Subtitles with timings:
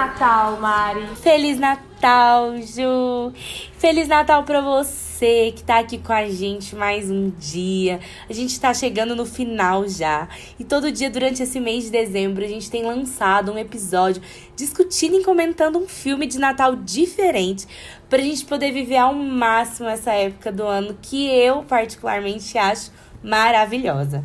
[0.00, 1.08] Natal, Mari!
[1.16, 3.34] Feliz Natal, Ju!
[3.76, 8.00] Feliz Natal pra você que tá aqui com a gente mais um dia.
[8.26, 10.26] A gente tá chegando no final já.
[10.58, 14.22] E todo dia durante esse mês de dezembro a gente tem lançado um episódio
[14.56, 17.68] discutindo e comentando um filme de Natal diferente
[18.08, 22.90] pra gente poder viver ao máximo essa época do ano que eu particularmente acho
[23.22, 24.24] maravilhosa.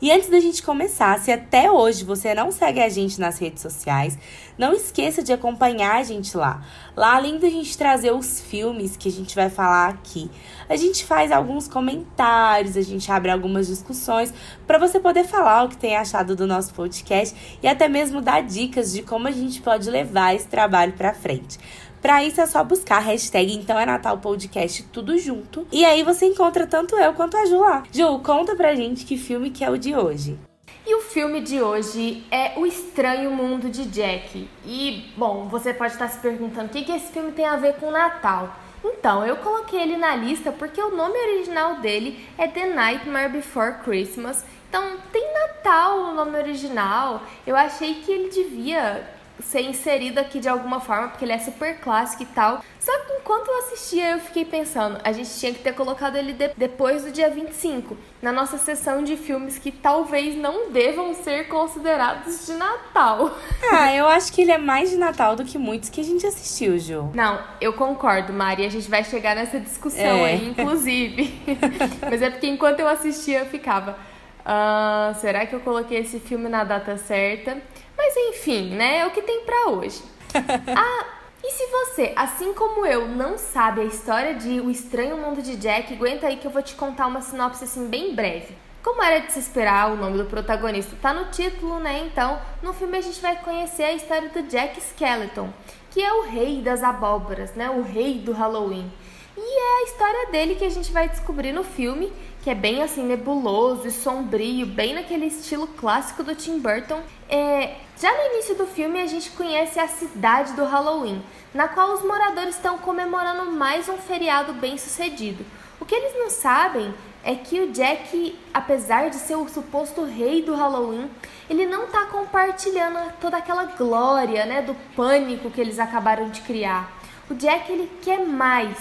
[0.00, 3.62] E antes da gente começar, se até hoje você não segue a gente nas redes
[3.62, 4.18] sociais,
[4.58, 6.62] não esqueça de acompanhar a gente lá.
[6.94, 10.30] Lá, além da gente trazer os filmes que a gente vai falar aqui,
[10.68, 14.32] a gente faz alguns comentários, a gente abre algumas discussões
[14.66, 18.42] para você poder falar o que tem achado do nosso podcast e até mesmo dar
[18.42, 21.58] dicas de como a gente pode levar esse trabalho para frente.
[22.02, 25.66] Para isso é só buscar a hashtag Então é Natal Podcast tudo junto.
[25.72, 27.82] E aí você encontra tanto eu quanto a Ju lá.
[27.90, 30.38] Ju, conta pra gente que filme que é o de hoje.
[30.86, 34.48] E o filme de hoje é O Estranho Mundo de Jack.
[34.64, 37.74] E, bom, você pode estar se perguntando o que, que esse filme tem a ver
[37.74, 38.56] com o Natal.
[38.84, 43.78] Então, eu coloquei ele na lista porque o nome original dele é The Nightmare Before
[43.84, 44.44] Christmas.
[44.68, 47.22] Então, tem Natal no nome original.
[47.46, 51.78] Eu achei que ele devia ser inserido aqui de alguma forma, porque ele é super
[51.78, 52.62] clássico e tal.
[52.78, 56.32] Só que enquanto eu assistia, eu fiquei pensando, a gente tinha que ter colocado ele
[56.32, 61.48] de depois do dia 25, na nossa sessão de filmes que talvez não devam ser
[61.48, 63.36] considerados de Natal.
[63.68, 66.24] Ah, eu acho que ele é mais de Natal do que muitos que a gente
[66.24, 67.10] assistiu, Ju.
[67.14, 70.24] Não, eu concordo, Mari, a gente vai chegar nessa discussão é.
[70.24, 71.34] aí, inclusive.
[72.08, 73.98] Mas é porque enquanto eu assistia, eu ficava.
[74.46, 77.60] Uh, será que eu coloquei esse filme na data certa?
[77.96, 78.98] Mas enfim, né?
[78.98, 80.02] É o que tem para hoje.
[80.76, 81.06] ah,
[81.42, 85.56] e se você, assim como eu, não sabe a história de O Estranho Mundo de
[85.56, 88.56] Jack, aguenta aí que eu vou te contar uma sinopse assim bem breve.
[88.82, 92.06] Como era de se esperar, o nome do protagonista tá no título, né?
[92.06, 95.52] Então, no filme a gente vai conhecer a história do Jack Skeleton,
[95.90, 97.68] que é o rei das abóboras, né?
[97.68, 98.88] O rei do Halloween.
[99.36, 102.82] E é a história dele que a gente vai descobrir no filme, que é bem
[102.82, 107.02] assim nebuloso e sombrio, bem naquele estilo clássico do Tim Burton.
[107.28, 111.22] É, já no início do filme a gente conhece a cidade do Halloween,
[111.52, 115.44] na qual os moradores estão comemorando mais um feriado bem sucedido.
[115.80, 116.94] O que eles não sabem
[117.24, 121.10] é que o Jack, apesar de ser o suposto rei do Halloween,
[121.50, 126.92] ele não está compartilhando toda aquela glória, né, do pânico que eles acabaram de criar.
[127.28, 128.78] O Jack ele quer mais.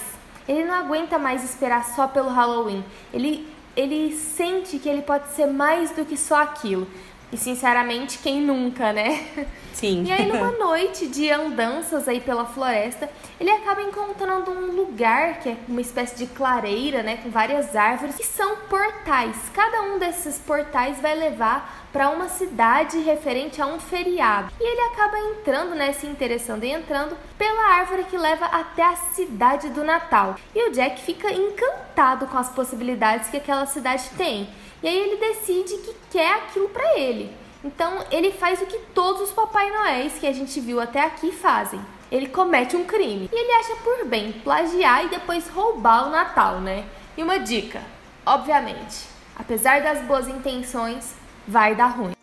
[0.47, 2.85] Ele não aguenta mais esperar só pelo Halloween.
[3.11, 6.87] Ele ele sente que ele pode ser mais do que só aquilo.
[7.35, 9.27] E sinceramente, quem nunca, né?
[9.73, 10.05] Sim.
[10.05, 15.49] E aí, numa noite de andanças aí pela floresta, ele acaba encontrando um lugar que
[15.49, 17.17] é uma espécie de clareira, né?
[17.17, 19.35] Com várias árvores, que são portais.
[19.53, 24.49] Cada um desses portais vai levar para uma cidade referente a um feriado.
[24.57, 28.95] E ele acaba entrando, né, se interessando e entrando pela árvore que leva até a
[28.95, 30.37] cidade do Natal.
[30.55, 34.47] E o Jack fica encantado com as possibilidades que aquela cidade tem.
[34.85, 37.31] E aí ele decide que quer aquilo para ele.
[37.63, 41.31] Então ele faz o que todos os Papai Noéis que a gente viu até aqui
[41.31, 41.81] fazem.
[42.11, 43.27] Ele comete um crime.
[43.33, 46.85] E ele acha por bem plagiar e depois roubar o Natal, né?
[47.17, 47.81] E uma dica,
[48.23, 51.15] obviamente, apesar das boas intenções,
[51.47, 52.13] vai dar ruim.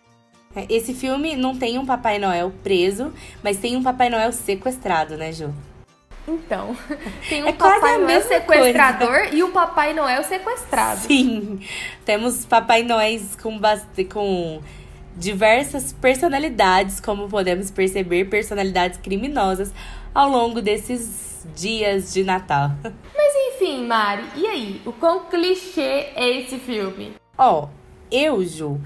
[0.54, 3.12] É, esse filme não tem um Papai Noel preso,
[3.42, 5.52] mas tem um Papai Noel sequestrado, né, Ju?
[6.26, 6.76] Então,
[7.28, 9.34] tem um é Papai Noel sequestrador coisa.
[9.34, 11.00] e um Papai Noel sequestrado.
[11.00, 11.60] Sim,
[12.04, 13.60] temos Papai Noéis com,
[14.10, 14.62] com
[15.16, 19.72] diversas personalidades, como podemos perceber, personalidades criminosas
[20.14, 22.70] ao longo desses dias de Natal.
[22.82, 24.82] Mas enfim, Mari, e aí?
[24.86, 27.14] O quão clichê é esse filme?
[27.36, 27.68] Ó, oh,
[28.10, 28.80] eu, Ju,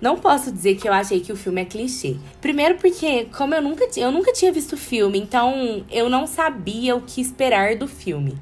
[0.00, 2.16] não posso dizer que eu achei que o filme é clichê.
[2.40, 6.96] Primeiro porque, como eu nunca, eu nunca tinha visto o filme, então eu não sabia
[6.96, 8.36] o que esperar do filme.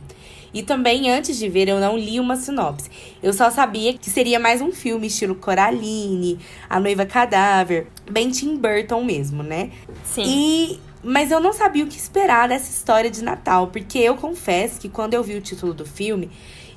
[0.53, 2.91] E também, antes de ver, eu não li uma sinopse.
[3.23, 6.39] Eu só sabia que seria mais um filme estilo Coraline,
[6.71, 9.71] A Noiva Cadáver, bem Tim Burton mesmo, né?
[10.05, 10.23] Sim.
[10.25, 14.81] E mas eu não sabia o que esperar dessa história de Natal, porque eu confesso
[14.81, 16.29] que quando eu vi o título do filme,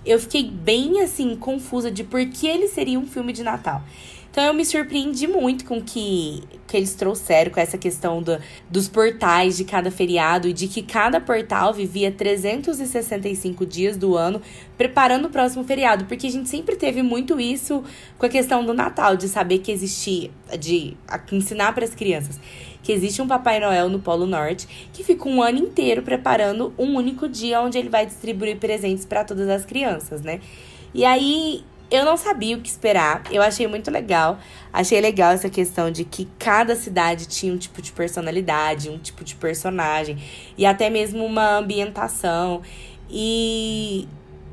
[0.06, 3.84] eu fiquei bem assim confusa de por que ele seria um filme de Natal.
[4.32, 8.40] Então eu me surpreendi muito com que, que eles trouxeram com essa questão do,
[8.70, 14.42] dos portais de cada feriado e de que cada portal vivia 365 dias do ano
[14.78, 17.84] preparando o próximo feriado, porque a gente sempre teve muito isso
[18.18, 20.96] com a questão do Natal, de saber que existia, de
[21.32, 22.40] ensinar para as crianças
[22.82, 26.96] que existe um Papai Noel no Polo Norte que fica um ano inteiro preparando um
[26.96, 30.40] único dia onde ele vai distribuir presentes para todas as crianças, né?
[30.94, 33.24] E aí eu não sabia o que esperar.
[33.30, 34.40] Eu achei muito legal.
[34.72, 39.24] Achei legal essa questão de que cada cidade tinha um tipo de personalidade, um tipo
[39.26, 40.18] de personagem
[40.58, 42.62] e até mesmo uma ambientação.
[43.10, 44.08] E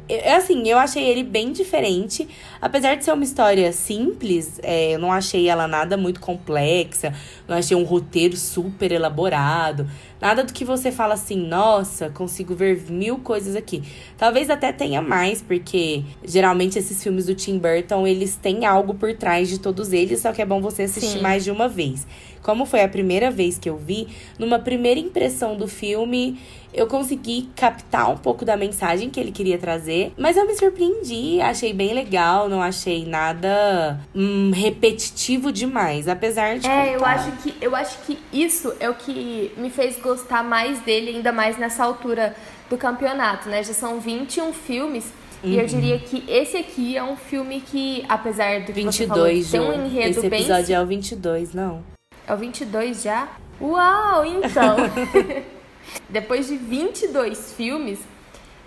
[0.09, 2.27] eu, assim, eu achei ele bem diferente.
[2.61, 7.15] Apesar de ser uma história simples, é, eu não achei ela nada muito complexa.
[7.47, 9.89] Não achei um roteiro super elaborado.
[10.21, 13.83] Nada do que você fala assim, nossa, consigo ver mil coisas aqui.
[14.17, 19.15] Talvez até tenha mais, porque geralmente esses filmes do Tim Burton, eles têm algo por
[19.15, 21.23] trás de todos eles, só que é bom você assistir Sim.
[21.23, 22.07] mais de uma vez.
[22.43, 26.41] Como foi a primeira vez que eu vi, numa primeira impressão do filme,
[26.73, 31.41] eu consegui captar um pouco da mensagem que ele queria trazer, mas eu me surpreendi,
[31.41, 37.55] achei bem legal, não achei nada hum, repetitivo demais, apesar de É, eu acho que
[37.61, 40.08] eu acho que isso é o que me fez gostar
[40.45, 42.35] mais dele, ainda mais nessa altura
[42.69, 43.63] do campeonato, né?
[43.63, 45.13] Já são 21 filmes
[45.43, 45.51] Uhum.
[45.51, 45.67] E eu uhum.
[45.67, 49.81] diria que esse aqui é um filme que, apesar do que 22, você falou, tem
[49.81, 50.41] um enredo esse bem...
[50.41, 51.85] Esse episódio é o 22, não.
[52.27, 53.29] É o 22 já?
[53.61, 54.77] Uau, então!
[56.09, 58.01] Depois de 22 filmes,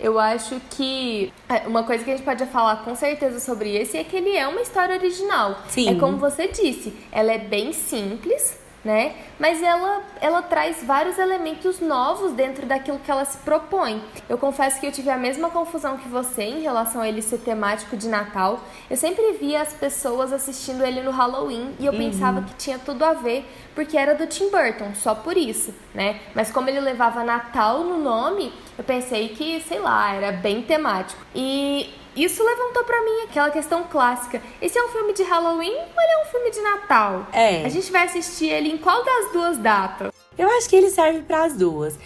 [0.00, 3.96] eu acho que é, uma coisa que a gente pode falar com certeza sobre esse
[3.96, 5.58] é que ele é uma história original.
[5.68, 5.90] Sim.
[5.90, 9.14] É como você disse, ela é bem simples, né?
[9.38, 14.02] Mas ela, ela traz vários elementos novos dentro daquilo que ela se propõe.
[14.28, 17.38] Eu confesso que eu tive a mesma confusão que você em relação a ele ser
[17.38, 18.60] temático de Natal.
[18.90, 21.98] Eu sempre via as pessoas assistindo ele no Halloween e eu uhum.
[21.98, 26.20] pensava que tinha tudo a ver porque era do Tim Burton, só por isso, né?
[26.34, 31.20] Mas como ele levava Natal no nome, eu pensei que, sei lá, era bem temático.
[31.34, 34.42] E isso levantou para mim aquela questão clássica.
[34.60, 37.26] Esse é um filme de Halloween ou ele é um filme de Natal?
[37.32, 37.64] É.
[37.64, 40.12] A gente vai assistir ele em qual das duas datas?
[40.36, 41.98] Eu acho que ele serve para as duas.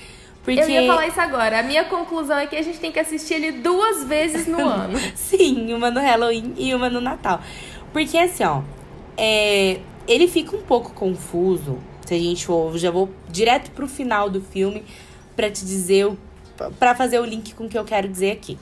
[0.44, 0.60] Porque...
[0.60, 1.58] Eu ia falar isso agora.
[1.58, 4.96] A minha conclusão é que a gente tem que assistir ele duas vezes no ano.
[5.16, 7.40] Sim, uma no Halloween e uma no Natal.
[7.92, 8.62] Porque assim, ó,
[9.16, 9.80] é...
[10.06, 11.78] ele fica um pouco confuso.
[12.06, 14.84] Se a gente for, já vou direto pro final do filme
[15.34, 16.16] para te dizer,
[16.78, 18.56] para fazer o link com o que eu quero dizer aqui.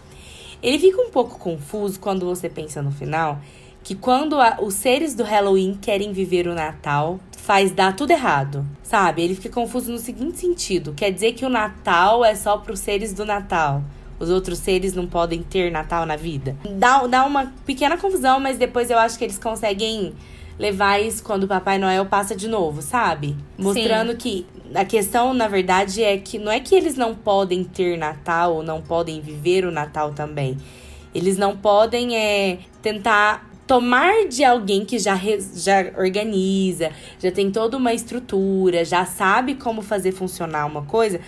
[0.64, 3.38] Ele fica um pouco confuso quando você pensa no final
[3.82, 8.66] que quando a, os seres do Halloween querem viver o Natal, faz dar tudo errado,
[8.82, 9.22] sabe?
[9.22, 12.80] Ele fica confuso no seguinte sentido: quer dizer que o Natal é só para os
[12.80, 13.84] seres do Natal.
[14.18, 16.56] Os outros seres não podem ter Natal na vida.
[16.78, 20.14] Dá, dá uma pequena confusão, mas depois eu acho que eles conseguem
[20.58, 23.36] levar isso quando o Papai Noel passa de novo, sabe?
[23.58, 24.16] Mostrando Sim.
[24.16, 28.56] que a questão, na verdade, é que não é que eles não podem ter Natal
[28.56, 30.58] ou não podem viver o Natal também.
[31.14, 35.18] Eles não podem é, tentar tomar de alguém que já,
[35.54, 41.20] já organiza, já tem toda uma estrutura, já sabe como fazer funcionar uma coisa,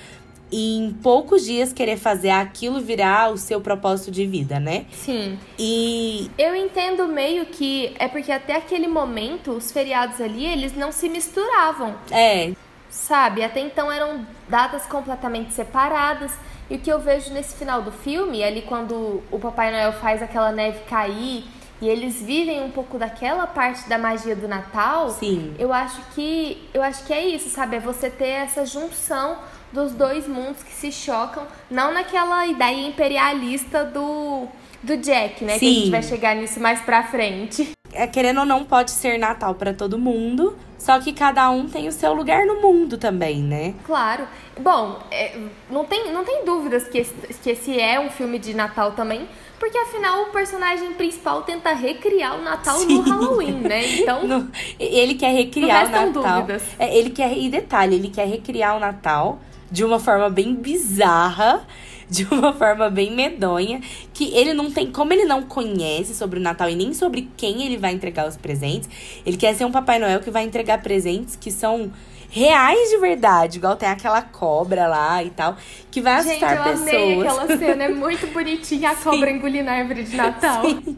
[0.50, 4.86] e em poucos dias querer fazer aquilo virar o seu propósito de vida, né?
[4.92, 5.38] Sim.
[5.58, 10.92] E eu entendo meio que é porque até aquele momento os feriados ali, eles não
[10.92, 11.96] se misturavam.
[12.10, 12.52] É.
[12.90, 13.42] Sabe?
[13.42, 16.32] Até então eram datas completamente separadas.
[16.68, 20.22] E o que eu vejo nesse final do filme, ali quando o Papai Noel faz
[20.22, 21.44] aquela neve cair
[21.80, 25.54] e eles vivem um pouco daquela parte da magia do Natal, Sim.
[25.58, 27.76] eu acho que eu acho que é isso, sabe?
[27.76, 29.38] É você ter essa junção
[29.72, 34.46] dos dois mundos que se chocam, não naquela ideia imperialista do,
[34.82, 35.58] do Jack, né?
[35.58, 35.58] Sim.
[35.58, 37.75] Que a gente vai chegar nisso mais pra frente.
[37.96, 41.88] É, querendo ou não, pode ser Natal para todo mundo, só que cada um tem
[41.88, 43.74] o seu lugar no mundo também, né?
[43.84, 44.26] Claro.
[44.60, 45.36] Bom, é,
[45.70, 49.26] não, tem, não tem dúvidas que esse, que esse é um filme de Natal também,
[49.58, 52.98] porque afinal o personagem principal tenta recriar o Natal Sim.
[52.98, 53.98] no Halloween, né?
[53.98, 54.16] Então.
[54.26, 56.46] No, ele quer recriar o Natal.
[56.78, 57.36] É, ele quer.
[57.36, 59.38] E detalhe, ele quer recriar o Natal
[59.70, 61.66] de uma forma bem bizarra,
[62.10, 63.80] de uma forma bem medonha,
[64.14, 67.64] que ele não tem, como ele não conhece sobre o Natal e nem sobre quem
[67.64, 68.88] ele vai entregar os presentes,
[69.24, 71.90] ele quer ser um Papai Noel que vai entregar presentes que são
[72.30, 75.56] reais de verdade, igual tem aquela cobra lá e tal,
[75.90, 76.88] que vai assustar Gente, eu pessoas.
[76.92, 79.02] Amei aquela cena, é muito bonitinha a Sim.
[79.04, 80.62] cobra engolindo a árvore de Natal.
[80.64, 80.96] Sim.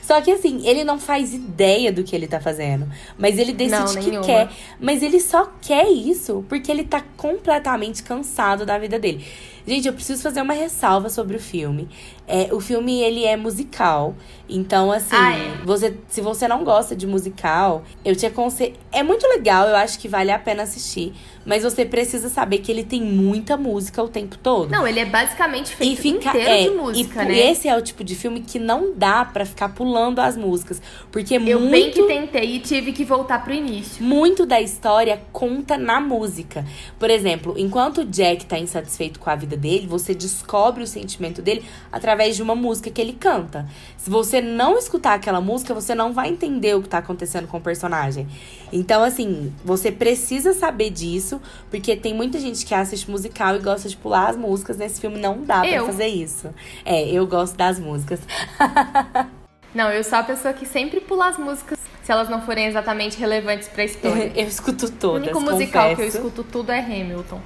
[0.00, 2.88] Só que assim, ele não faz ideia do que ele tá fazendo.
[3.18, 4.48] Mas ele decide não, que quer.
[4.80, 9.26] Mas ele só quer isso porque ele tá completamente cansado da vida dele.
[9.68, 11.86] Gente, eu preciso fazer uma ressalva sobre o filme.
[12.28, 14.14] É, o filme, ele é musical.
[14.48, 15.64] Então, assim, ah, é?
[15.64, 18.74] você, se você não gosta de musical, eu te aconselho.
[18.90, 21.12] É muito legal, eu acho que vale a pena assistir.
[21.44, 24.70] Mas você precisa saber que ele tem muita música o tempo todo.
[24.70, 27.50] Não, ele é basicamente feito e fica, inteiro é, de música, e, né?
[27.50, 30.80] Esse é o tipo de filme que não dá para ficar pulando as músicas.
[31.10, 31.70] Porque eu muito.
[31.70, 34.04] bem que tentei e tive que voltar pro início.
[34.04, 36.66] Muito da história conta na música.
[36.98, 41.40] Por exemplo, enquanto o Jack tá insatisfeito com a vida dele, você descobre o sentimento
[41.40, 43.66] dele através de uma música que ele canta.
[43.96, 47.58] Se você não escutar aquela música, você não vai entender o que tá acontecendo com
[47.58, 48.26] o personagem.
[48.72, 53.88] Então, assim, você precisa saber disso, porque tem muita gente que assiste musical e gosta
[53.88, 54.76] de pular as músicas.
[54.76, 55.84] Nesse filme não dá Eu.
[55.84, 56.52] pra fazer isso.
[56.84, 58.20] É, eu gosto das músicas.
[59.74, 63.18] Não, eu sou a pessoa que sempre pula as músicas se elas não forem exatamente
[63.18, 64.32] relevantes pra história.
[64.34, 65.22] eu escuto o todas.
[65.24, 66.16] único musical que eu confesso.
[66.16, 67.40] escuto tudo é Hamilton.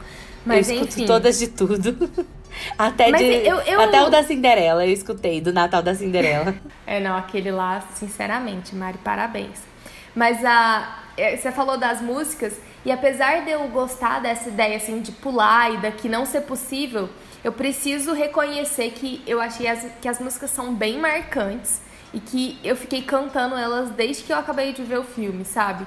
[0.46, 1.06] Mas eu escuto enfim.
[1.06, 2.10] todas de tudo.
[2.78, 6.54] Até, de, eu- eu- até o da Cinderela, eu escutei, do Natal da Cinderela.
[6.86, 9.58] É, não, aquele lá, sinceramente, Mari, parabéns.
[10.14, 10.98] Mas a.
[11.16, 12.54] é, Você falou das músicas,
[12.84, 17.08] e apesar de eu gostar dessa ideia assim de pular e daqui não ser possível,
[17.42, 21.80] eu preciso reconhecer que eu achei as, que as músicas são bem marcantes
[22.12, 25.86] e que eu fiquei cantando elas desde que eu acabei de ver o filme, sabe?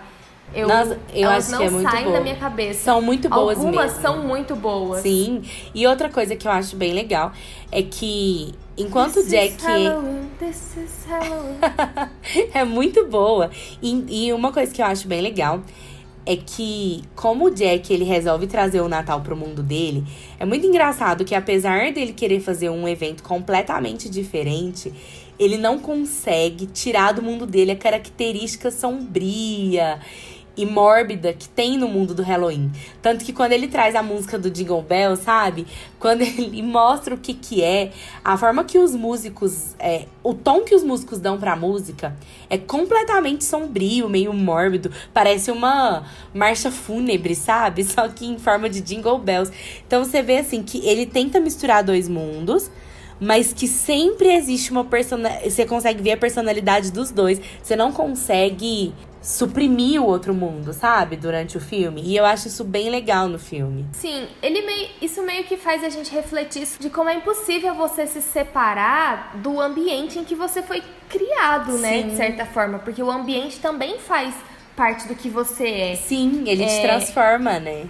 [0.54, 2.18] Eu, Nossa, eu elas acho não que é muito saem boa.
[2.18, 2.84] da minha cabeça.
[2.84, 4.02] São muito boas Algumas mesmo.
[4.02, 5.02] são muito boas.
[5.02, 5.42] Sim.
[5.74, 7.34] E outra coisa que eu acho bem legal
[7.72, 9.58] é que enquanto o This Jack
[12.54, 13.50] é muito boa.
[13.82, 15.62] E, e uma coisa que eu acho bem legal
[16.26, 20.04] é que, como o Jack ele resolve trazer o Natal pro mundo dele,
[20.40, 24.92] é muito engraçado que apesar dele querer fazer um evento completamente diferente,
[25.38, 30.00] ele não consegue tirar do mundo dele a característica sombria
[30.58, 32.72] e mórbida que tem no mundo do Halloween.
[33.02, 35.68] Tanto que quando ele traz a música do Jingle Bell, sabe?
[36.00, 37.92] Quando ele mostra o que que é,
[38.24, 42.16] a forma que os músicos, é, o tom que os músicos dão pra música
[42.50, 47.84] é completamente sombrio, meio mórbido, parece uma marcha fúnebre, sabe?
[47.86, 49.52] Só que em forma de Jingle Bells.
[49.86, 52.70] Então você vê assim que ele tenta misturar dois mundos,
[53.20, 55.50] mas que sempre existe uma personalidade.
[55.50, 57.40] Você consegue ver a personalidade dos dois.
[57.62, 58.94] Você não consegue
[59.26, 61.16] suprimir o outro mundo, sabe?
[61.16, 62.00] Durante o filme.
[62.06, 63.84] E eu acho isso bem legal no filme.
[63.92, 68.06] Sim, ele meio, isso meio que faz a gente refletir de como é impossível você
[68.06, 72.04] se separar do ambiente em que você foi criado, né?
[72.04, 72.10] Sim.
[72.10, 72.78] De certa forma.
[72.78, 74.36] Porque o ambiente também faz
[74.76, 75.96] parte do que você é.
[75.96, 76.82] Sim, ele te É.
[76.84, 77.88] transforma, né?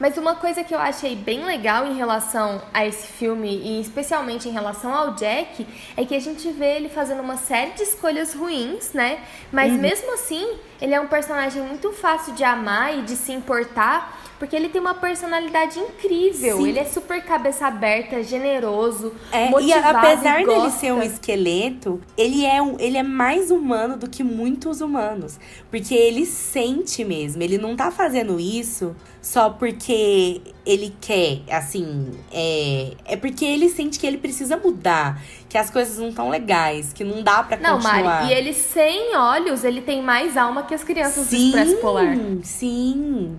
[0.00, 4.48] Mas uma coisa que eu achei bem legal em relação a esse filme, e especialmente
[4.48, 8.34] em relação ao Jack, é que a gente vê ele fazendo uma série de escolhas
[8.34, 9.20] ruins, né?
[9.52, 14.21] Mas mesmo assim, ele é um personagem muito fácil de amar e de se importar,
[14.42, 16.56] porque ele tem uma personalidade incrível.
[16.56, 16.68] Sim.
[16.70, 19.98] Ele é super cabeça aberta, generoso, É, e motivado.
[19.98, 24.24] apesar e dele ser um esqueleto, ele é, um, ele é mais humano do que
[24.24, 25.38] muitos humanos.
[25.70, 27.40] Porque ele sente mesmo.
[27.40, 32.10] Ele não tá fazendo isso só porque ele quer, assim.
[32.32, 35.22] É, é porque ele sente que ele precisa mudar.
[35.48, 38.02] Que as coisas não estão legais, que não dá pra Não, continuar.
[38.02, 42.16] Mari, e ele sem olhos, ele tem mais alma que as crianças do Expresso Polar.
[42.42, 43.36] Sim,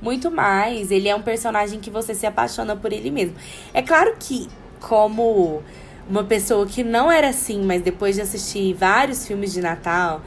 [0.00, 0.90] muito mais.
[0.90, 3.34] Ele é um personagem que você se apaixona por ele mesmo.
[3.72, 4.48] É claro que,
[4.80, 5.62] como
[6.08, 10.22] uma pessoa que não era assim, mas depois de assistir vários filmes de Natal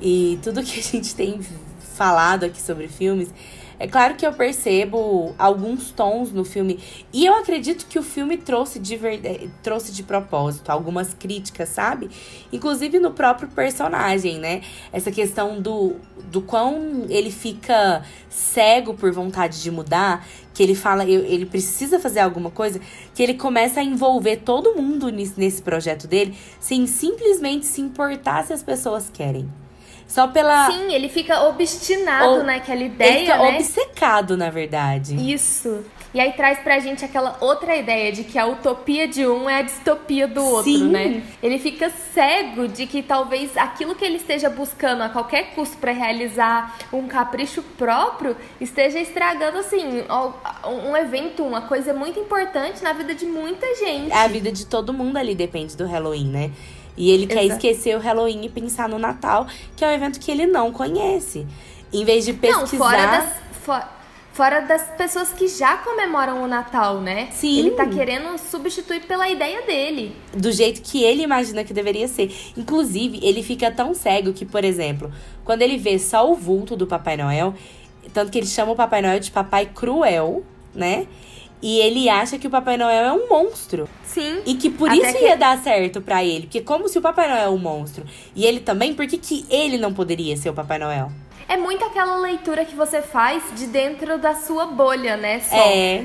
[0.00, 1.40] e tudo que a gente tem
[1.94, 3.32] falado aqui sobre filmes,
[3.78, 6.78] é claro que eu percebo alguns tons no filme.
[7.12, 9.50] E eu acredito que o filme trouxe de, verde...
[9.62, 12.08] trouxe de propósito algumas críticas, sabe?
[12.50, 14.62] Inclusive no próprio personagem, né?
[14.92, 15.96] Essa questão do,
[16.30, 22.20] do quão ele fica cego por vontade de mudar, que ele fala, ele precisa fazer
[22.20, 22.80] alguma coisa,
[23.14, 28.54] que ele começa a envolver todo mundo nesse projeto dele, sem simplesmente se importar se
[28.54, 29.46] as pessoas querem.
[30.06, 30.70] Só pela.
[30.70, 33.48] Sim, ele fica obstinado Ou- naquela ele ideia, fica né?
[33.56, 35.14] obcecado, na verdade.
[35.32, 35.84] Isso.
[36.14, 39.56] E aí traz pra gente aquela outra ideia de que a utopia de um é
[39.56, 40.88] a distopia do outro, Sim.
[40.88, 41.22] né?
[41.42, 45.92] Ele fica cego de que talvez aquilo que ele esteja buscando a qualquer custo pra
[45.92, 50.04] realizar um capricho próprio esteja estragando, assim,
[50.88, 54.10] um evento, uma coisa muito importante na vida de muita gente.
[54.10, 56.50] A vida de todo mundo ali depende do Halloween, né?
[56.96, 57.66] E ele quer Exato.
[57.66, 61.46] esquecer o Halloween e pensar no Natal, que é um evento que ele não conhece.
[61.92, 62.60] Em vez de pesquisar.
[62.60, 63.88] Não, fora das, fo-
[64.32, 67.28] fora das pessoas que já comemoram o Natal, né?
[67.32, 67.58] Sim.
[67.58, 70.14] Ele tá querendo substituir pela ideia dele.
[70.34, 72.34] do jeito que ele imagina que deveria ser.
[72.56, 75.12] Inclusive, ele fica tão cego que, por exemplo,
[75.44, 77.54] quando ele vê só o vulto do Papai Noel,
[78.12, 80.42] tanto que ele chama o Papai Noel de Papai Cruel,
[80.74, 81.06] né?
[81.62, 83.88] E ele acha que o Papai Noel é um monstro.
[84.04, 84.40] Sim.
[84.46, 86.42] E que por isso que- ia dar certo pra ele.
[86.42, 89.44] Porque como se o Papai Noel é um monstro e ele também, por que, que
[89.50, 91.10] ele não poderia ser o Papai Noel?
[91.48, 95.38] É muito aquela leitura que você faz de dentro da sua bolha, né?
[95.40, 96.04] Só, É.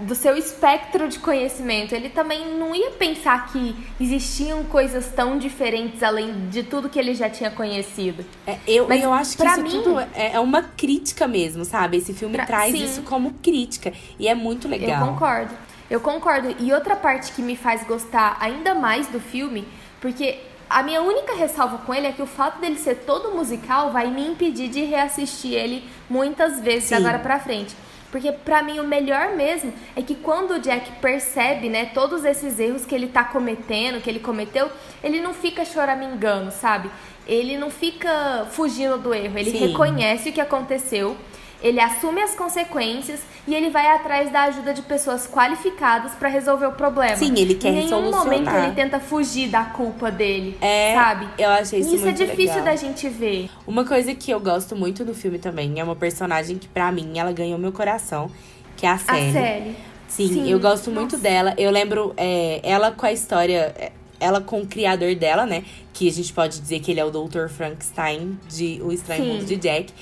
[0.00, 1.94] do seu espectro de conhecimento.
[1.94, 7.14] Ele também não ia pensar que existiam coisas tão diferentes além de tudo que ele
[7.14, 8.24] já tinha conhecido.
[8.46, 11.96] É, eu, Mas eu acho que isso mim- tudo é, é uma crítica mesmo, sabe?
[11.96, 12.84] Esse filme Pra- traz sim.
[12.84, 13.90] isso como crítica.
[14.18, 15.00] E é muito legal.
[15.00, 15.54] Eu concordo.
[15.90, 16.54] Eu concordo.
[16.58, 19.66] E outra parte que me faz gostar ainda mais do filme,
[20.00, 20.38] porque
[20.68, 24.10] a minha única ressalva com ele é que o fato dele ser todo musical vai
[24.10, 26.96] me impedir de reassistir ele muitas vezes Sim.
[26.96, 27.74] agora pra frente.
[28.10, 32.60] Porque para mim o melhor mesmo é que quando o Jack percebe, né, todos esses
[32.60, 34.70] erros que ele tá cometendo, que ele cometeu,
[35.02, 36.88] ele não fica choramingando, sabe?
[37.26, 39.66] Ele não fica fugindo do erro, ele Sim.
[39.66, 41.16] reconhece o que aconteceu
[41.64, 46.66] ele assume as consequências e ele vai atrás da ajuda de pessoas qualificadas para resolver
[46.66, 47.16] o problema.
[47.16, 51.26] Sim, ele quer em nenhum momento ele tenta fugir da culpa dele, é, sabe?
[51.38, 52.64] Eu achei isso, isso é difícil legal.
[52.64, 53.48] da gente ver.
[53.66, 57.18] Uma coisa que eu gosto muito do filme também é uma personagem que para mim
[57.18, 58.30] ela ganhou meu coração,
[58.76, 59.30] que é a Sally.
[59.30, 59.76] A Sally.
[60.06, 61.00] Sim, Sim, eu gosto Nossa.
[61.00, 61.54] muito dela.
[61.56, 63.90] Eu lembro é, ela com a história é,
[64.20, 65.64] ela com o criador dela, né?
[65.92, 67.48] Que a gente pode dizer que ele é o Dr.
[67.48, 69.92] Frankenstein de O Estranho Mundo de Jack.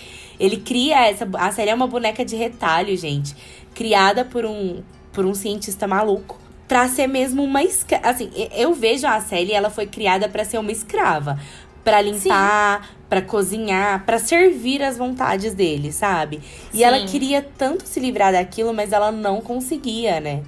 [0.43, 1.29] Ele cria essa.
[1.39, 3.37] A série é uma boneca de retalho, gente.
[3.73, 4.83] Criada por um,
[5.13, 6.37] por um cientista maluco.
[6.67, 8.09] Pra ser mesmo uma escrava.
[8.09, 11.39] Assim, eu vejo a série, ela foi criada para ser uma escrava.
[11.85, 16.41] para limpar, para cozinhar, para servir as vontades dele, sabe?
[16.73, 16.85] E Sim.
[16.85, 20.43] ela queria tanto se livrar daquilo, mas ela não conseguia, né?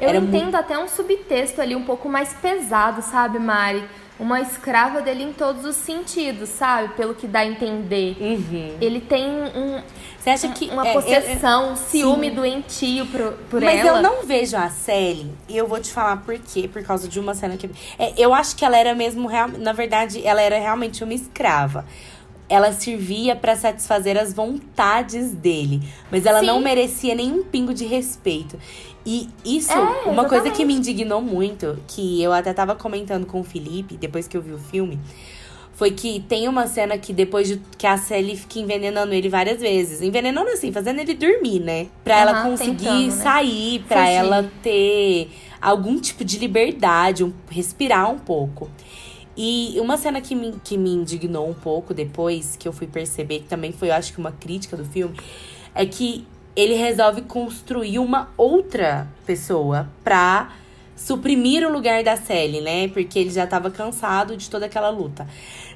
[0.00, 0.54] Eu Era entendo muito...
[0.56, 3.84] até um subtexto ali um pouco mais pesado, sabe, Mari?
[4.20, 6.94] Uma escrava dele em todos os sentidos, sabe?
[6.94, 8.16] Pelo que dá a entender.
[8.20, 8.76] Uhum.
[8.78, 9.80] Ele tem um.
[10.18, 10.68] Você acha que.
[10.68, 12.34] Uma é, possessão, ciúme sim.
[12.34, 13.94] doentio por, por Mas ela.
[13.94, 17.08] Mas eu não vejo a Sally, e eu vou te falar por quê, por causa
[17.08, 17.70] de uma cena que.
[17.98, 19.26] É, eu acho que ela era mesmo.
[19.26, 21.86] Real, na verdade, ela era realmente uma escrava
[22.50, 26.46] ela servia para satisfazer as vontades dele, mas ela Sim.
[26.46, 28.58] não merecia nenhum pingo de respeito.
[29.04, 33.40] E isso, é, uma coisa que me indignou muito, que eu até tava comentando com
[33.40, 34.98] o Felipe, depois que eu vi o filme,
[35.72, 39.60] foi que tem uma cena que depois de que a Sally fica envenenando ele várias
[39.62, 40.02] vezes.
[40.02, 41.86] Envenenando assim, fazendo ele dormir, né?
[42.04, 43.22] Pra uhum, ela conseguir tentando, né?
[43.22, 43.84] sair, né?
[43.88, 44.16] pra Fugir.
[44.16, 48.70] ela ter algum tipo de liberdade, um, respirar um pouco.
[49.34, 53.38] E uma cena que me, que me indignou um pouco depois, que eu fui perceber,
[53.38, 55.16] que também foi, eu acho que uma crítica do filme,
[55.74, 60.52] é que ele resolve construir uma outra pessoa pra
[60.96, 62.88] suprimir o lugar da Sally, né?
[62.88, 65.26] Porque ele já tava cansado de toda aquela luta.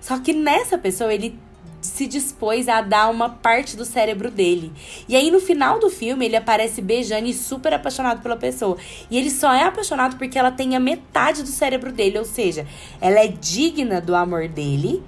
[0.00, 1.38] Só que nessa pessoa ele
[1.80, 4.72] se dispôs a dar uma parte do cérebro dele.
[5.08, 8.76] E aí no final do filme ele aparece beijando e super apaixonado pela pessoa.
[9.10, 12.66] E ele só é apaixonado porque ela tem a metade do cérebro dele, ou seja,
[13.00, 15.02] ela é digna do amor dele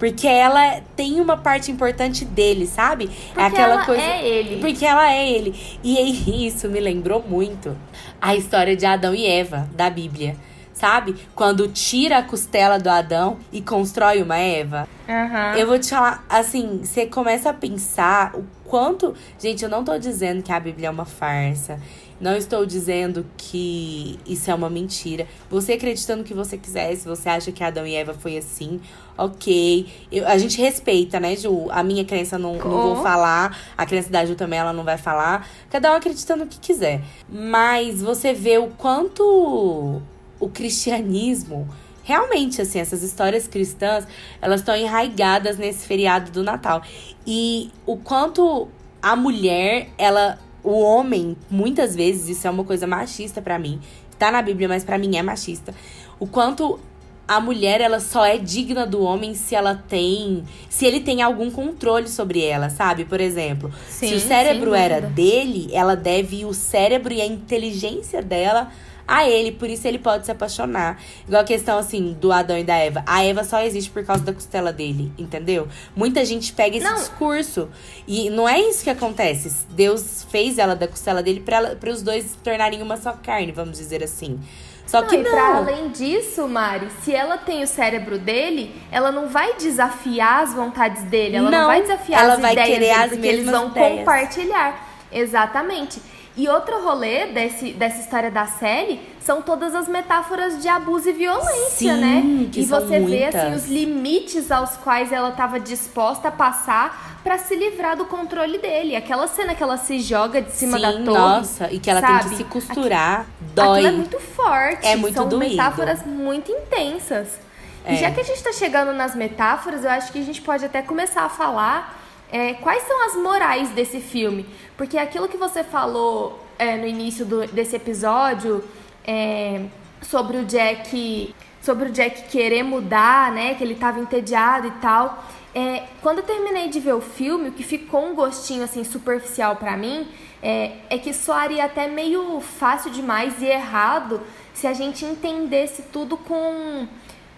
[0.00, 3.06] porque ela tem uma parte importante dele, sabe?
[3.06, 4.02] Porque é aquela ela coisa.
[4.02, 4.56] É ele.
[4.58, 5.54] Porque ela é ele.
[5.84, 7.76] E isso me lembrou muito
[8.18, 10.34] a história de Adão e Eva, da Bíblia.
[10.72, 11.14] Sabe?
[11.34, 14.88] Quando tira a costela do Adão e constrói uma Eva.
[15.06, 15.58] Uhum.
[15.58, 19.14] Eu vou te falar, assim, você começa a pensar o quanto.
[19.38, 21.78] Gente, eu não tô dizendo que a Bíblia é uma farsa.
[22.20, 25.26] Não estou dizendo que isso é uma mentira.
[25.48, 28.78] Você acreditando que você quiser, se você acha que Adão e Eva foi assim,
[29.16, 29.86] ok.
[30.12, 31.68] Eu, a gente respeita, né, Ju?
[31.70, 33.58] A minha crença não, não vou falar.
[33.76, 35.48] A crença da Ju também ela não vai falar.
[35.70, 37.00] Cada um acreditando o que quiser.
[37.26, 40.02] Mas você vê o quanto
[40.38, 41.66] o cristianismo
[42.02, 44.06] realmente, assim, essas histórias cristãs,
[44.42, 46.82] elas estão enraigadas nesse feriado do Natal.
[47.26, 48.68] E o quanto
[49.00, 53.80] a mulher, ela o homem, muitas vezes, isso é uma coisa machista para mim.
[54.18, 55.74] Tá na Bíblia, mas para mim é machista.
[56.18, 56.78] O quanto
[57.26, 60.42] a mulher, ela só é digna do homem se ela tem.
[60.68, 63.04] Se ele tem algum controle sobre ela, sabe?
[63.04, 68.20] Por exemplo, Sim, se o cérebro era dele, ela deve o cérebro e a inteligência
[68.20, 68.72] dela
[69.06, 71.00] a ele, por isso ele pode se apaixonar.
[71.26, 73.02] Igual a questão, assim, do Adão e da Eva.
[73.06, 75.68] A Eva só existe por causa da costela dele, entendeu?
[75.94, 76.94] Muita gente pega esse não.
[76.94, 77.68] discurso.
[78.06, 79.66] E não é isso que acontece.
[79.70, 83.78] Deus fez ela da costela dele para os dois se tornarem uma só carne, vamos
[83.78, 84.38] dizer assim.
[84.86, 85.30] Só não, que não.
[85.30, 90.52] Pra além disso, Mari, se ela tem o cérebro dele, ela não vai desafiar as
[90.52, 93.26] vontades dele, ela não, não vai desafiar ela as vai ideias querer dele, as porque
[93.28, 93.98] eles vão ideias.
[93.98, 94.88] compartilhar.
[95.12, 96.02] Exatamente.
[96.36, 101.12] E outro rolê desse, dessa história da série são todas as metáforas de abuso e
[101.12, 102.48] violência, Sim, né?
[102.52, 107.36] Que e você vê assim os limites aos quais ela estava disposta a passar para
[107.36, 108.96] se livrar do controle dele.
[108.96, 111.04] Aquela cena que ela se joga de cima Sim, da torre.
[111.04, 112.20] Nossa, e que ela sabe?
[112.20, 113.78] tem que se costurar, Aquilo, dói.
[113.80, 114.86] Aquilo é muito forte.
[114.86, 115.50] É muito São doído.
[115.50, 117.38] metáforas muito intensas.
[117.84, 117.94] É.
[117.94, 120.64] E já que a gente tá chegando nas metáforas, eu acho que a gente pode
[120.64, 121.98] até começar a falar
[122.32, 124.46] é, quais são as morais desse filme.
[124.80, 128.64] Porque aquilo que você falou é, no início do, desse episódio
[129.06, 129.66] é,
[130.00, 133.52] sobre o Jack sobre o Jack querer mudar, né?
[133.52, 135.22] Que ele estava entediado e tal.
[135.54, 139.56] É, quando eu terminei de ver o filme, o que ficou um gostinho assim superficial
[139.56, 140.08] para mim
[140.42, 144.22] é, é que soaria até meio fácil demais e errado
[144.54, 146.88] se a gente entendesse tudo com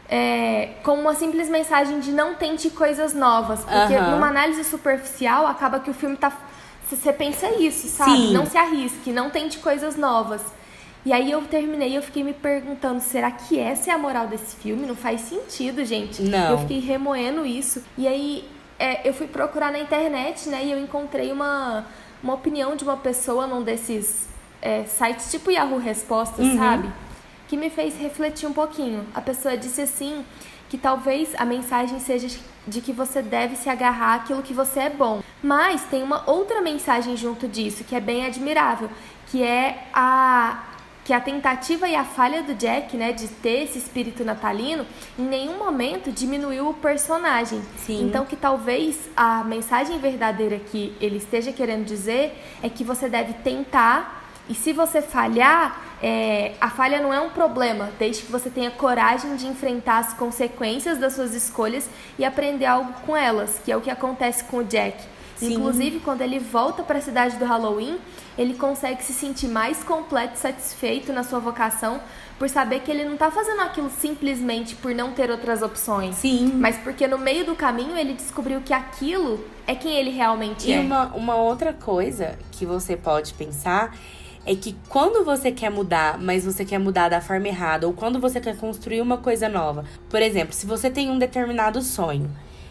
[0.09, 3.61] é, com uma simples mensagem de não tente coisas novas.
[3.64, 4.11] Porque Aham.
[4.11, 6.31] numa análise superficial, acaba que o filme tá.
[6.96, 8.11] Você pensa isso, sabe?
[8.12, 8.33] Sim.
[8.33, 10.42] Não se arrisque, não tente coisas novas.
[11.05, 14.28] E aí eu terminei e eu fiquei me perguntando, será que essa é a moral
[14.28, 14.87] desse filme?
[14.87, 16.22] Não faz sentido, gente.
[16.22, 16.52] Não.
[16.52, 17.83] Eu fiquei remoendo isso.
[17.98, 20.64] E aí é, eu fui procurar na internet, né?
[20.64, 21.87] E eu encontrei uma,
[22.22, 24.28] uma opinião de uma pessoa num desses
[24.61, 26.57] é, sites tipo Yahoo Respostas, Uhum.
[26.57, 26.88] sabe?
[27.48, 29.05] Que me fez refletir um pouquinho.
[29.12, 30.24] A pessoa disse assim
[30.70, 32.28] que talvez a mensagem seja
[32.66, 35.22] de que você deve se agarrar àquilo que você é bom.
[35.42, 38.88] Mas tem uma outra mensagem junto disso que é bem admirável,
[39.27, 40.68] que é a
[41.05, 44.87] que a tentativa e a falha do Jack, né, de ter esse espírito natalino,
[45.18, 47.61] em nenhum momento diminuiu o personagem.
[47.77, 48.05] Sim.
[48.05, 53.33] Então que talvez a mensagem verdadeira que ele esteja querendo dizer é que você deve
[53.33, 54.22] tentar
[54.53, 58.71] e se você falhar, é, a falha não é um problema, desde que você tenha
[58.71, 61.88] coragem de enfrentar as consequências das suas escolhas
[62.19, 65.03] e aprender algo com elas, que é o que acontece com o Jack.
[65.37, 65.55] Sim.
[65.55, 67.99] Inclusive, quando ele volta para a cidade do Halloween,
[68.37, 71.99] ele consegue se sentir mais completo e satisfeito na sua vocação
[72.38, 76.17] por saber que ele não está fazendo aquilo simplesmente por não ter outras opções.
[76.17, 76.53] Sim.
[76.57, 80.75] Mas porque no meio do caminho ele descobriu que aquilo é quem ele realmente E
[80.75, 80.81] é.
[80.81, 83.97] uma, uma outra coisa que você pode pensar
[84.44, 88.18] é que quando você quer mudar, mas você quer mudar da forma errada, ou quando
[88.18, 89.85] você quer construir uma coisa nova.
[90.09, 92.31] Por exemplo, se você tem um determinado sonho,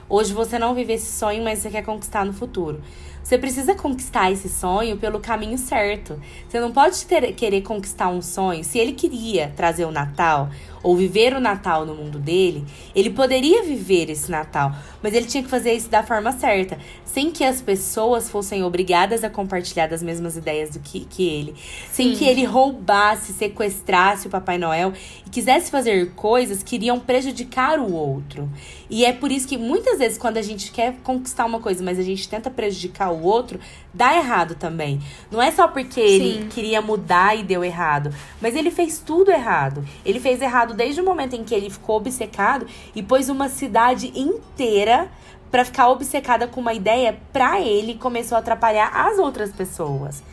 [0.10, 2.82] hoje você não vive esse sonho, mas você quer conquistar no futuro.
[3.24, 6.20] Você precisa conquistar esse sonho pelo caminho certo.
[6.50, 8.64] Você não pode ter- querer conquistar um sonho.
[8.64, 10.50] Se ele queria trazer o Natal,
[10.84, 15.44] ou viver o Natal no mundo dele, ele poderia viver esse Natal, mas ele tinha
[15.44, 20.02] que fazer isso da forma certa, sem que as pessoas fossem obrigadas a compartilhar das
[20.02, 21.54] mesmas ideias do que, que ele,
[21.92, 22.16] sem Sim.
[22.16, 24.94] que ele roubasse, sequestrasse o Papai Noel
[25.26, 28.50] e quisesse fazer coisas que iriam prejudicar o outro.
[28.90, 32.00] E é por isso que muitas vezes quando a gente quer conquistar uma coisa, mas
[32.00, 33.60] a gente tenta prejudicar o outro,
[33.94, 35.02] dá errado também.
[35.30, 36.48] Não é só porque ele Sim.
[36.50, 39.86] queria mudar e deu errado, mas ele fez tudo errado.
[40.06, 44.12] Ele fez errado desde o momento em que ele ficou obcecado e pôs uma cidade
[44.18, 45.10] inteira
[45.52, 50.24] pra ficar obcecada com uma ideia pra ele começou a atrapalhar as outras pessoas.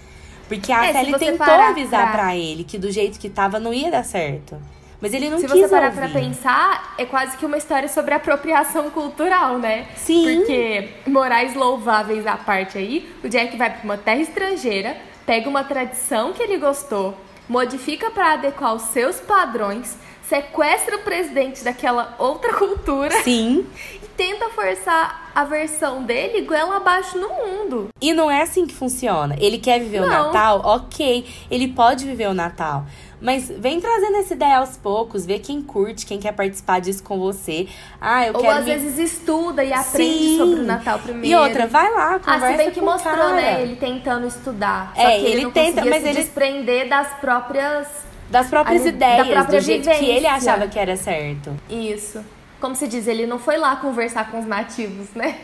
[0.49, 3.75] Porque a É, Sally tentou avisar pra- pra ele que do jeito que tava não
[3.75, 4.57] ia dar certo.
[5.01, 5.99] Mas ele não Se quis você parar ouvir.
[5.99, 9.87] pra pensar, é quase que uma história sobre apropriação cultural, né?
[9.97, 10.39] Sim.
[10.39, 15.63] Porque, morais louváveis à parte aí, o Jack vai pra uma terra estrangeira, pega uma
[15.63, 17.17] tradição que ele gostou,
[17.49, 23.67] modifica pra adequar os seus padrões, sequestra o presidente daquela outra cultura Sim.
[24.03, 27.89] e tenta forçar a versão dele goela abaixo no mundo.
[28.01, 29.37] E não é assim que funciona.
[29.39, 30.27] Ele quer viver o Não.
[30.27, 31.25] Natal, ok.
[31.49, 32.85] Ele pode viver o Natal.
[33.21, 37.19] Mas vem trazendo essa ideia aos poucos, vê quem curte, quem quer participar disso com
[37.19, 37.67] você.
[38.01, 38.75] Ah, eu Ou quero às me...
[38.77, 40.39] vezes estuda e aprende Sim.
[40.39, 41.27] sobre o Natal primeiro.
[41.27, 43.35] E outra, vai lá, Ah, conversa se bem que mostrou, cara.
[43.35, 43.63] né?
[43.63, 44.93] Ele tentando estudar.
[44.95, 47.89] É, que ele, ele tenta, mas se ele- desprender das próprias.
[48.31, 50.33] Das próprias ali, da ideias, própria do jeito que ele vivência.
[50.33, 51.57] achava que era certo.
[51.69, 52.25] Isso.
[52.61, 55.39] Como se diz, ele não foi lá conversar com os nativos, né?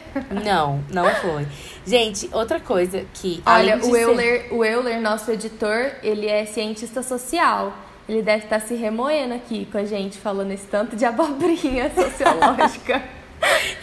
[0.45, 1.47] Não, não foi.
[1.87, 3.41] Gente, outra coisa que.
[3.47, 7.73] Olha, o ser- Euler, o Euler, nosso editor, ele é cientista social.
[8.09, 13.03] Ele deve estar se remoendo aqui com a gente, falando esse tanto de abobrinha sociológica.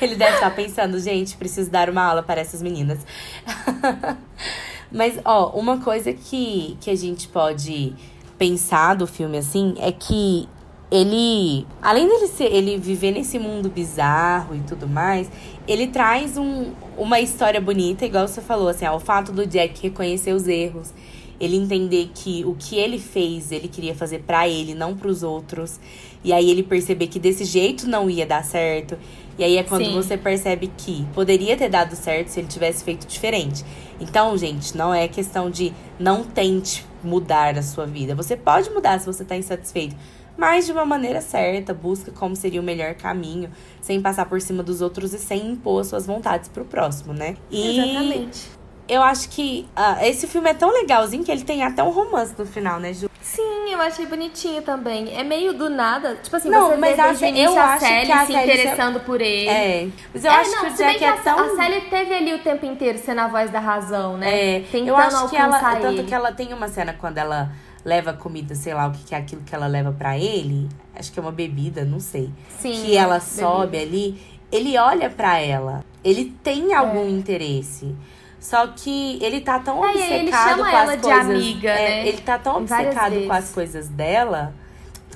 [0.01, 2.99] Ele deve estar pensando, gente, preciso dar uma aula para essas meninas.
[4.91, 7.93] Mas, ó, uma coisa que, que a gente pode
[8.37, 10.49] pensar do filme, assim, é que
[10.91, 15.31] ele, além dele ser, ele viver nesse mundo bizarro e tudo mais,
[15.65, 19.81] ele traz um, uma história bonita, igual você falou, assim, ó, o fato do Jack
[19.81, 20.93] reconhecer os erros,
[21.39, 25.79] ele entender que o que ele fez, ele queria fazer pra ele, não pros outros.
[26.23, 28.95] E aí ele perceber que desse jeito não ia dar certo.
[29.39, 29.93] E aí é quando Sim.
[29.93, 33.65] você percebe que poderia ter dado certo se ele tivesse feito diferente.
[33.99, 38.13] Então, gente, não é questão de não tente mudar a sua vida.
[38.13, 39.95] Você pode mudar se você tá insatisfeito.
[40.41, 44.63] Mas de uma maneira certa, busca como seria o melhor caminho, sem passar por cima
[44.63, 47.35] dos outros e sem impor suas vontades pro próximo, né?
[47.51, 48.49] E Exatamente.
[48.89, 52.33] eu acho que ah, esse filme é tão legalzinho que ele tem até um romance
[52.35, 53.07] no final, né, Ju?
[53.21, 55.15] Sim, eu achei bonitinho também.
[55.15, 56.15] É meio do nada.
[56.15, 58.33] Tipo assim, Não, você mas vê a desde eu a acho Sally que a se
[58.33, 59.47] Sally se- interessando por ele.
[59.47, 59.87] É.
[60.11, 61.39] Mas eu É, acho não, que o se Jack que é a, tão.
[61.39, 64.55] a Sally teve ali o tempo inteiro sendo a voz da razão, né?
[64.57, 65.55] É, Tentando eu acho que ela.
[65.55, 66.03] alcançar Tanto ele.
[66.07, 67.51] que ela tem uma cena quando ela
[67.83, 70.69] leva comida, sei lá o que, que é aquilo que ela leva pra ele.
[70.95, 72.29] Acho que é uma bebida, não sei.
[72.59, 73.41] Sim, que ela bebida.
[73.41, 74.21] sobe ali.
[74.51, 75.83] Ele olha pra ela.
[76.03, 77.95] Ele tem algum interesse.
[78.39, 81.25] Só que ele tá tão É, ele obcecado chama com ela as de coisas.
[81.29, 82.07] amiga, é, né?
[82.07, 84.53] Ele tá tão Várias obcecado com as coisas dela,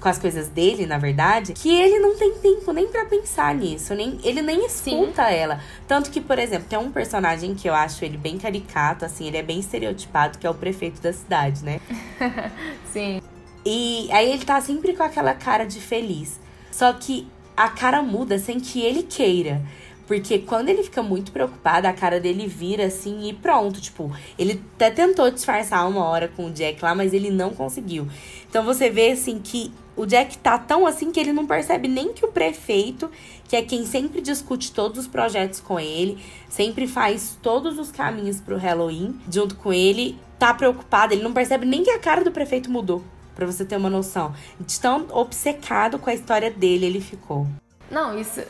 [0.06, 3.96] com as coisas dele, na verdade, que ele não tem tempo nem pra pensar nisso.
[3.96, 5.60] Nem, ele nem escuta ela.
[5.88, 9.38] Tanto que, por exemplo, tem um personagem que eu acho ele bem caricato, assim, ele
[9.38, 11.82] é bem estereotipado, que é o prefeito da cidade, né?
[12.94, 13.20] Sim.
[13.66, 16.40] E aí ele tá sempre com aquela cara de feliz.
[16.72, 19.60] Só que a cara muda sem que ele queira.
[20.06, 23.82] Porque quando ele fica muito preocupado, a cara dele vira assim e pronto.
[23.82, 28.08] Tipo, ele até tentou disfarçar uma hora com o Jack lá, mas ele não conseguiu.
[28.48, 32.14] Então você vê assim que o Jack tá tão assim que ele não percebe nem
[32.14, 33.10] que o prefeito,
[33.48, 38.42] que é quem sempre discute todos os projetos com ele, sempre faz todos os caminhos
[38.42, 41.14] pro Halloween junto com ele, tá preocupado.
[41.14, 43.04] Ele não percebe nem que a cara do prefeito mudou.
[43.36, 44.34] Pra você ter uma noção.
[44.58, 47.46] De tão obcecado com a história dele, ele ficou.
[47.92, 48.42] Não, isso.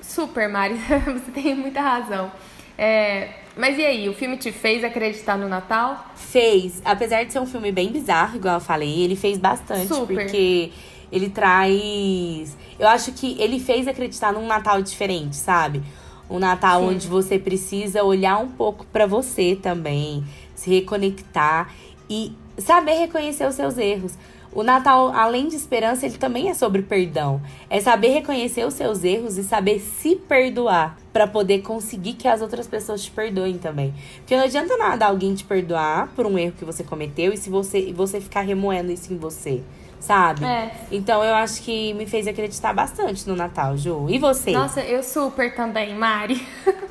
[0.00, 0.76] Super, Mari.
[1.04, 2.30] Você tem muita razão.
[2.78, 6.06] É, mas e aí, o filme te fez acreditar no Natal?
[6.16, 10.14] Fez, apesar de ser um filme bem bizarro, igual eu falei, ele fez bastante, Super.
[10.14, 10.72] porque
[11.12, 12.56] ele traz.
[12.78, 15.82] Eu acho que ele fez acreditar num Natal diferente, sabe?
[16.30, 16.88] Um Natal Sim.
[16.88, 21.74] onde você precisa olhar um pouco pra você também, se reconectar
[22.08, 24.14] e saber reconhecer os seus erros.
[24.52, 27.40] O Natal, além de esperança, ele também é sobre perdão.
[27.68, 32.42] É saber reconhecer os seus erros e saber se perdoar pra poder conseguir que as
[32.42, 33.94] outras pessoas te perdoem também.
[34.18, 37.48] Porque não adianta nada alguém te perdoar por um erro que você cometeu e se
[37.48, 39.62] você e você ficar remoendo isso em você,
[40.00, 40.44] sabe?
[40.44, 40.72] É.
[40.90, 44.06] Então eu acho que me fez acreditar bastante no Natal, Ju.
[44.08, 44.50] E você?
[44.50, 46.44] Nossa, eu super também, Mari.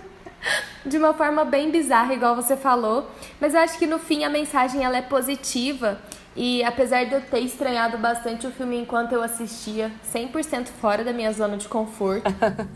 [0.86, 3.06] De uma forma bem bizarra, igual você falou.
[3.40, 6.00] Mas eu acho que no fim a mensagem ela é positiva.
[6.42, 11.12] E apesar de eu ter estranhado bastante o filme enquanto eu assistia, 100% fora da
[11.12, 12.24] minha zona de conforto,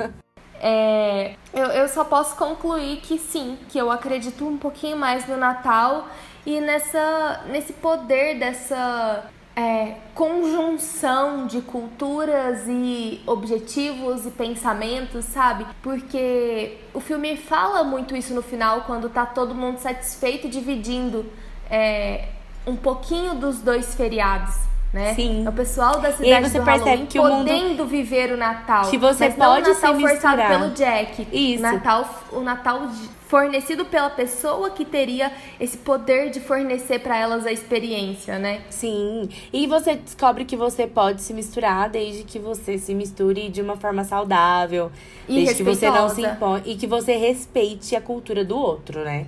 [0.59, 5.37] é, eu, eu só posso concluir que sim, que eu acredito um pouquinho mais no
[5.37, 6.09] Natal
[6.45, 15.65] e nessa, nesse poder dessa é, conjunção de culturas e objetivos e pensamentos, sabe?
[15.81, 21.25] Porque o filme fala muito isso no final, quando tá todo mundo satisfeito dividindo
[21.69, 22.27] é,
[22.65, 24.55] um pouquinho dos dois feriados.
[24.91, 25.15] Né?
[25.15, 25.43] Sim.
[25.43, 28.31] É o pessoal da aí cidade você do percebe Halloween que o mundo- podendo viver
[28.31, 28.87] o Natal.
[28.91, 30.49] Que você mas não pode o Natal forçado misturar.
[30.49, 31.27] pelo Jack.
[31.31, 31.57] Isso.
[31.57, 32.81] O Natal, o Natal
[33.27, 38.61] fornecido pela pessoa que teria esse poder de fornecer pra elas a experiência, né?
[38.69, 39.27] Sim.
[39.51, 43.75] E você descobre que você pode se misturar desde que você se misture de uma
[43.75, 44.91] forma saudável.
[45.27, 46.61] E desde que você não se impõe.
[46.65, 49.25] E que você respeite a cultura do outro, né?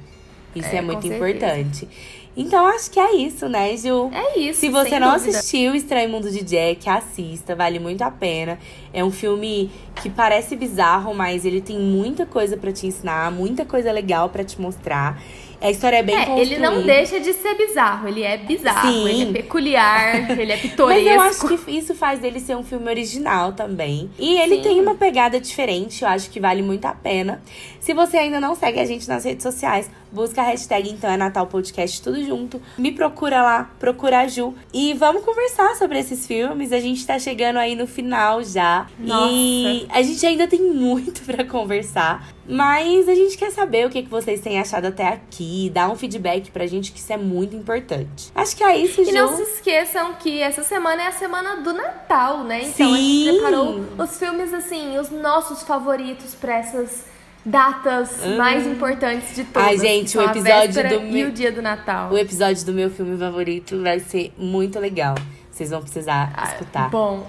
[0.56, 1.90] Isso é, É, muito importante.
[2.38, 4.10] Então, acho que é isso, né, Ju?
[4.14, 4.60] É isso.
[4.60, 5.38] Se você não dúvida.
[5.38, 8.60] assistiu Estranho Mundo de Jack, assista, vale muito a pena.
[8.94, 9.72] É um filme
[10.02, 14.44] que parece bizarro, mas ele tem muita coisa pra te ensinar, muita coisa legal pra
[14.44, 15.22] te mostrar.
[15.62, 16.94] A história é bem É, ele não construída.
[16.94, 19.08] deixa de ser bizarro, ele é bizarro, Sim.
[19.08, 21.10] ele é peculiar, ele é Mas pitoresco.
[21.10, 24.10] eu acho que isso faz dele ser um filme original também.
[24.20, 24.62] E ele Sim.
[24.62, 27.42] tem uma pegada diferente, eu acho que vale muito a pena.
[27.86, 31.16] Se você ainda não segue a gente nas redes sociais, busca a hashtag então é
[31.16, 32.60] Natal Podcast tudo junto.
[32.80, 34.56] Me procura lá, procura a Ju.
[34.74, 36.74] E vamos conversar sobre esses filmes.
[36.74, 38.88] A gente tá chegando aí no final já.
[38.98, 39.32] Nossa.
[39.32, 42.28] E a gente ainda tem muito pra conversar.
[42.50, 45.70] Mas a gente quer saber o que, que vocês têm achado até aqui.
[45.72, 48.32] Dá um feedback pra gente, que isso é muito importante.
[48.34, 49.12] Acho que é isso, Ju.
[49.12, 52.64] E não se esqueçam que essa semana é a semana do Natal, né?
[52.64, 53.26] Então a Sim.
[53.26, 57.14] gente preparou os filmes, assim, os nossos favoritos pra essas
[57.46, 59.68] datas mais importantes de todas.
[59.68, 62.12] Ai, gente, o episódio do E meu- o dia do Natal.
[62.12, 65.16] O episódio do meu filme favorito vai ser muito legal.
[65.52, 66.90] Vocês vão precisar Ah, escutar.
[66.90, 67.26] Bom,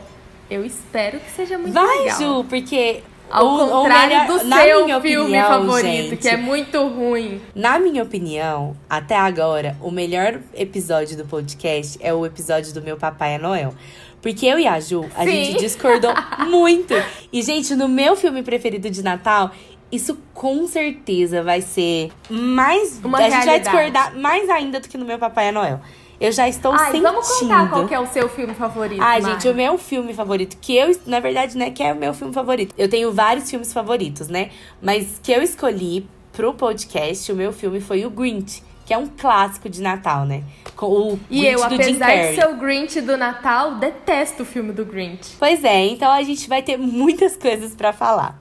[0.51, 2.19] eu espero que seja muito vai, legal.
[2.19, 3.03] Ju, porque.
[3.29, 7.41] Ao o- contrário melhor- do seu filme opinião, favorito, gente, que é muito ruim.
[7.57, 12.97] Na minha opinião, até agora, o melhor episódio do podcast é o episódio do meu
[12.97, 13.75] Papai é Noel.
[14.23, 15.31] Porque eu e a Ju, a Sim.
[15.45, 16.13] gente discordou
[16.49, 16.95] muito.
[17.33, 19.51] E, gente, no meu filme preferido de Natal,
[19.91, 23.01] isso com certeza vai ser mais.
[23.05, 23.65] Uma a gente vai realidade.
[23.65, 25.81] discordar mais ainda do que no meu Papai Noel.
[26.19, 27.03] Eu já estou Ai, sentindo.
[27.03, 29.35] vamos contar qual é o seu filme favorito, Ai, Mari.
[29.35, 32.33] gente, o meu filme favorito, que eu, na verdade, né, que é o meu filme
[32.33, 32.75] favorito.
[32.79, 34.51] Eu tenho vários filmes favoritos, né?
[34.81, 39.09] Mas que eu escolhi pro podcast, o meu filme foi o Grinch, que é um
[39.09, 40.45] clássico de Natal, né?
[40.77, 44.43] Com o E Grinch eu, do Jim apesar de ser o Grinch do Natal, detesto
[44.45, 45.35] o filme do Grinch.
[45.39, 48.39] Pois é, então a gente vai ter muitas coisas pra falar.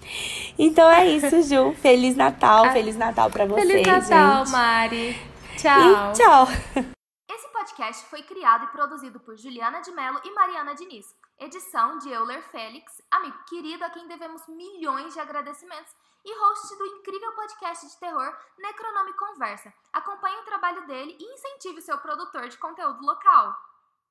[0.57, 1.73] Então é isso, Ju.
[1.81, 4.51] Feliz Natal, Ah, Feliz Natal pra vocês, Feliz Natal, gente.
[4.51, 5.17] Mari.
[5.57, 5.81] Tchau.
[5.81, 6.47] E tchau.
[7.31, 11.05] Esse podcast podcast foi criado e produzido por Juliana de Mello e Mariana Diniz.
[11.39, 15.91] Edição de Euler Félix, amigo querido a quem devemos milhões de agradecimentos
[16.25, 19.71] e host do incrível podcast de terror Necronome Conversa.
[19.93, 23.55] Acompanhe o trabalho dele e incentive o seu produtor de conteúdo local.